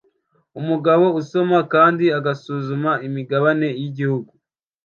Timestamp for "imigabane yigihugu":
3.07-4.31